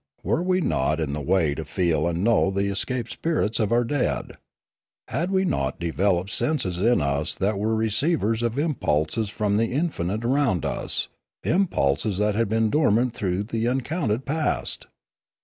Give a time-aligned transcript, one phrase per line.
[0.23, 3.83] Were we not in the way to feel and know the escaped spirits of our
[3.83, 4.31] dead?
[5.09, 10.25] Had we not developed senses in us that were receivers of impulses from the infinite
[10.25, 11.09] around us,
[11.43, 14.87] impulses that had been dormant through the uncounted past